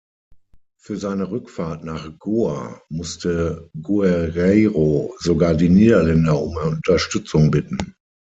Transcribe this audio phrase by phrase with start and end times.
[0.79, 7.93] Für seine Rückfahrt nach Goa musste Guerreiro sogar die Niederländer um Unterstützung bitten.